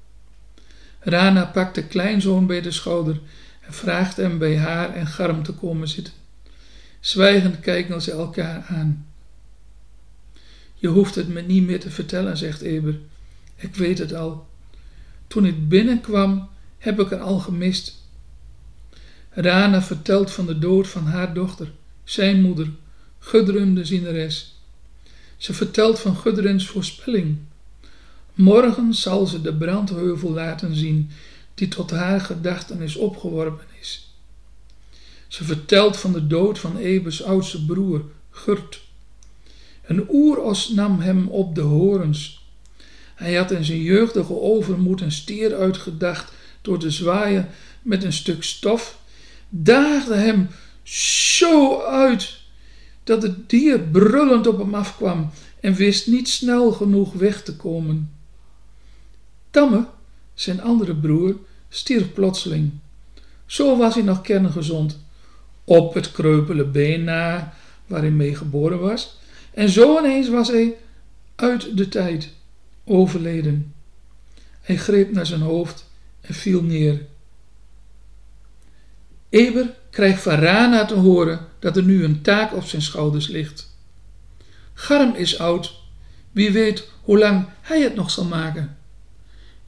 Rana 1.00 1.46
pakt 1.46 1.76
de 1.76 1.84
kleinzoon 1.84 2.46
bij 2.46 2.62
de 2.62 2.72
schouder 2.72 3.20
en 3.62 3.74
vraagt 3.74 4.18
hem 4.18 4.38
bij 4.38 4.58
haar 4.58 4.94
en 4.94 5.08
Garm 5.08 5.44
te 5.44 5.54
komen 5.54 5.88
zitten. 5.88 6.14
Zwijgend 7.00 7.60
kijken 7.60 8.02
ze 8.02 8.12
elkaar 8.12 8.66
aan. 8.68 9.08
Je 10.76 10.88
hoeft 10.88 11.16
het 11.16 11.28
me 11.28 11.42
niet 11.42 11.64
meer 11.64 11.80
te 11.80 11.90
vertellen, 11.90 12.38
zegt 12.38 12.62
Eber. 12.62 13.00
Ik 13.56 13.76
weet 13.76 13.98
het 13.98 14.14
al. 14.14 14.48
Toen 15.28 15.46
ik 15.46 15.70
binnenkwam, 15.70 16.50
heb 16.78 17.00
ik 17.00 17.12
er 17.12 17.20
al 17.20 17.40
gemist. 17.40 17.98
Rana 19.30 19.82
vertelt 19.82 20.32
van 20.32 20.46
de 20.46 20.60
dood 20.60 20.88
van 20.88 21.06
haar 21.06 21.34
dochter, 21.34 21.72
zijn 22.04 22.42
moeder, 22.42 22.70
Gudrun 23.20 23.76
de 23.76 23.86
zieneres. 23.86 24.56
Ze 25.38 25.54
vertelt 25.54 26.00
van 26.00 26.16
Gudruns 26.16 26.68
voorspelling. 26.68 27.38
Morgen 28.34 28.94
zal 28.94 29.26
ze 29.26 29.42
de 29.42 29.54
brandheuvel 29.54 30.32
laten 30.32 30.76
zien 30.76 31.10
die 31.54 31.68
tot 31.68 31.92
haar 31.92 32.22
gedachten 32.22 32.82
is 32.82 32.96
opgeworpen 32.96 33.66
is. 33.80 34.09
Ze 35.30 35.44
vertelt 35.44 35.98
van 35.98 36.14
de 36.14 36.28
dood 36.28 36.60
van 36.60 36.78
Ebes 36.78 37.24
oudste 37.24 37.66
broer, 37.66 38.04
Gurt. 38.30 38.82
Een 39.86 40.06
oeros 40.10 40.70
nam 40.70 41.00
hem 41.00 41.28
op 41.28 41.56
de 41.56 41.62
horens. 41.62 42.48
Hij 43.16 43.36
had 43.36 43.52
in 43.52 43.64
zijn 43.64 43.82
jeugdige 43.82 44.40
overmoed 44.42 45.02
een 45.02 45.12
stier 45.12 45.56
uitgedacht 45.56 46.32
door 46.62 46.80
te 46.80 46.92
zwaaien 46.92 47.50
met 47.82 48.04
een 48.04 48.14
stuk 48.14 48.44
stof, 48.44 49.00
daagde 49.50 50.16
hem 50.16 50.50
zo 50.84 51.82
uit 51.82 52.38
dat 53.04 53.22
het 53.22 53.50
dier 53.50 53.80
brullend 53.80 54.48
op 54.48 54.58
hem 54.58 54.76
afkwam 54.76 55.30
en 55.60 55.74
wist 55.74 56.08
niet 56.08 56.30
snel 56.30 56.72
genoeg 56.72 57.14
weg 57.14 57.44
te 57.44 57.56
komen. 57.56 58.12
Tamme, 59.52 59.86
zijn 60.34 60.62
andere 60.62 60.96
broer, 60.96 61.36
stierf 61.70 62.14
plotseling. 62.14 62.72
Zo 63.46 63.78
was 63.78 63.94
hij 63.94 64.04
nog 64.04 64.22
kerngezond, 64.22 65.00
op 65.70 65.94
het 65.94 66.12
kreupele 66.12 66.66
been 66.66 67.04
na 67.04 67.54
waar 67.88 68.02
hij 68.02 68.12
mee 68.12 68.36
geboren 68.36 68.80
was, 68.80 69.18
en 69.54 69.70
zo 69.70 70.00
ineens 70.00 70.30
was 70.30 70.48
hij 70.48 70.76
uit 71.36 71.78
de 71.78 71.88
tijd, 71.88 72.30
overleden. 72.84 73.74
Hij 74.62 74.78
greep 74.78 75.12
naar 75.12 75.26
zijn 75.26 75.42
hoofd 75.42 75.90
en 76.22 76.34
viel 76.34 76.62
neer. 76.62 77.06
Eber 79.30 79.74
krijgt 79.90 80.22
van 80.22 80.36
Rana 80.36 80.86
te 80.86 80.94
horen 80.94 81.48
dat 81.60 81.78
er 81.78 81.84
nu 81.84 82.04
een 82.04 82.22
taak 82.22 82.56
op 82.56 82.64
zijn 82.64 82.82
schouders 82.82 83.28
ligt. 83.28 83.76
Garm 84.74 85.16
is 85.16 85.40
oud, 85.40 85.76
wie 86.32 86.52
weet 86.52 86.92
hoe 87.02 87.20
lang 87.20 87.48
hij 87.62 87.82
het 87.82 87.96
nog 87.96 88.12
zal 88.12 88.26
maken. 88.26 88.78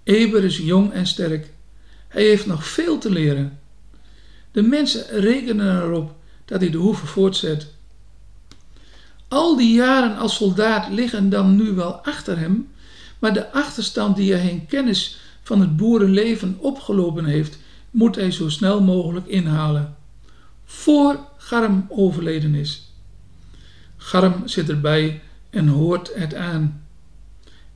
Eber 0.03 0.43
is 0.43 0.57
jong 0.57 0.91
en 0.91 1.07
sterk, 1.07 1.49
hij 2.07 2.23
heeft 2.23 2.45
nog 2.45 2.67
veel 2.67 2.97
te 2.97 3.11
leren. 3.11 3.59
De 4.51 4.61
mensen 4.61 5.19
rekenen 5.19 5.83
erop 5.83 6.15
dat 6.45 6.61
hij 6.61 6.69
de 6.69 6.77
hoeve 6.77 7.05
voortzet. 7.05 7.67
Al 9.27 9.55
die 9.55 9.73
jaren 9.73 10.17
als 10.17 10.35
soldaat 10.35 10.89
liggen 10.89 11.29
dan 11.29 11.55
nu 11.55 11.71
wel 11.71 11.93
achter 11.93 12.37
hem, 12.37 12.69
maar 13.19 13.33
de 13.33 13.51
achterstand 13.51 14.15
die 14.15 14.33
hij 14.33 14.49
in 14.49 14.65
kennis 14.65 15.19
van 15.43 15.59
het 15.59 15.77
boerenleven 15.77 16.57
opgelopen 16.59 17.25
heeft, 17.25 17.57
moet 17.91 18.15
hij 18.15 18.31
zo 18.31 18.49
snel 18.49 18.81
mogelijk 18.81 19.27
inhalen. 19.27 19.95
Voor 20.65 21.19
Garm 21.37 21.85
overleden 21.89 22.55
is. 22.55 22.93
Garm 23.97 24.47
zit 24.47 24.69
erbij 24.69 25.21
en 25.49 25.67
hoort 25.67 26.11
het 26.15 26.35
aan. 26.35 26.83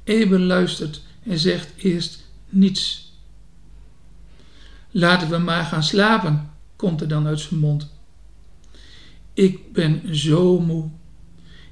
Eber 0.03 0.39
luistert 0.39 1.01
en 1.23 1.39
zegt 1.39 1.73
eerst 1.75 2.23
niets. 2.49 3.13
Laten 4.91 5.29
we 5.29 5.37
maar 5.37 5.65
gaan 5.65 5.83
slapen, 5.83 6.51
komt 6.85 7.01
er 7.01 7.07
dan 7.07 7.27
uit 7.27 7.39
zijn 7.39 7.59
mond. 7.59 7.89
Ik 9.33 9.73
ben 9.73 10.15
zo 10.15 10.59
moe. 10.59 10.89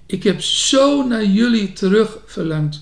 Ik 0.05 0.23
heb 0.23 0.41
zo 0.41 1.07
naar 1.07 1.25
jullie 1.25 1.73
terug 1.73 2.17
verlangd. 2.25 2.81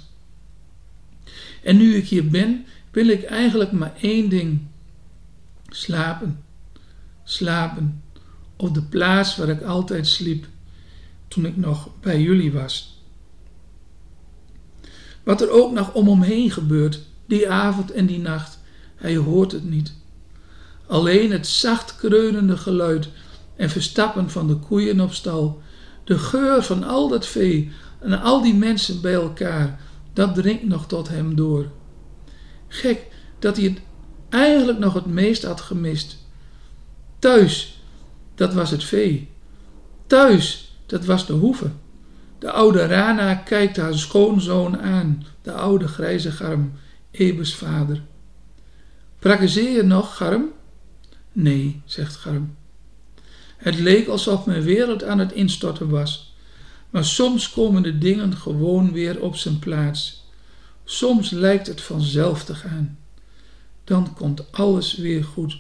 En 1.64 1.78
nu 1.78 1.96
ik 1.96 2.08
hier 2.08 2.28
ben, 2.28 2.66
wil 2.92 3.08
ik 3.08 3.24
eigenlijk 3.24 3.72
maar 3.72 3.94
één 4.02 4.30
ding. 4.30 4.62
Slapen. 5.70 6.44
Slapen. 7.24 8.04
Op 8.56 8.74
de 8.74 8.84
plaats 8.84 9.38
waar 9.38 9.50
ik 9.50 9.62
altijd 9.62 10.08
sliep 10.08 10.48
toen 11.28 11.46
ik 11.46 11.58
nog 11.58 11.90
bij 12.00 12.22
jullie 12.22 12.52
was. 12.52 13.04
Wat 15.24 15.42
er 15.42 15.50
ook 15.50 15.72
nog 15.72 15.94
om 15.94 16.08
hem 16.08 16.22
heen 16.22 16.52
gebeurt, 16.52 17.00
die 17.26 17.50
avond 17.50 17.92
en 17.92 18.06
die 18.06 18.20
nacht, 18.20 18.60
hij 18.96 19.16
hoort 19.16 19.52
het 19.52 19.70
niet. 19.70 20.00
Alleen 20.92 21.32
het 21.32 21.48
zacht 21.48 21.96
kreunende 21.96 22.58
geluid 22.58 23.10
en 23.56 23.70
verstappen 23.70 24.30
van 24.30 24.48
de 24.48 24.56
koeien 24.56 25.00
op 25.00 25.14
stal, 25.14 25.62
de 26.04 26.18
geur 26.18 26.64
van 26.64 26.84
al 26.84 27.08
dat 27.08 27.28
vee 27.28 27.72
en 28.00 28.22
al 28.22 28.42
die 28.42 28.54
mensen 28.54 29.02
bij 29.02 29.14
elkaar, 29.14 29.80
dat 30.14 30.36
dringt 30.36 30.64
nog 30.64 30.88
tot 30.88 31.10
hem 31.10 31.36
door. 31.36 31.66
Gek 32.68 33.08
dat 33.40 33.58
hij 33.58 33.66
het 33.66 33.80
eigenlijk 34.30 34.80
nog 34.80 34.94
het 34.94 35.06
meest 35.06 35.44
had 35.44 35.62
gemist. 35.62 36.18
Thuis, 37.20 37.82
dat 38.36 38.54
was 38.54 38.72
het 38.72 38.84
vee. 38.84 39.30
Thuis, 40.08 40.76
dat 40.86 41.06
was 41.06 41.26
de 41.26 41.34
hoeve. 41.34 41.70
De 42.40 42.52
oude 42.52 42.86
Rana 42.86 43.36
kijkt 43.36 43.78
haar 43.78 43.98
schoonzoon 43.98 44.80
aan, 44.80 45.26
de 45.42 45.52
oude 45.52 45.88
grijze 45.88 46.32
Garm, 46.32 46.72
Ebers 47.12 47.56
vader. 47.56 48.02
Prakkezeer 49.20 49.86
nog, 49.86 50.18
Garm? 50.18 50.60
Nee, 51.32 51.82
zegt 51.86 52.16
Garm. 52.16 52.56
Het 53.58 53.80
leek 53.80 54.08
alsof 54.08 54.46
mijn 54.46 54.62
wereld 54.62 55.04
aan 55.04 55.20
het 55.20 55.32
instorten 55.32 55.90
was. 55.90 56.34
Maar 56.90 57.06
soms 57.06 57.50
komen 57.50 57.84
de 57.84 57.98
dingen 57.98 58.38
gewoon 58.38 58.92
weer 58.92 59.22
op 59.22 59.36
zijn 59.36 59.60
plaats. 59.60 60.26
Soms 60.84 61.30
lijkt 61.30 61.68
het 61.68 61.82
vanzelf 61.82 62.44
te 62.44 62.56
gaan. 62.56 62.98
Dan 63.84 64.14
komt 64.14 64.52
alles 64.52 64.96
weer 64.98 65.24
goed. 65.24 65.58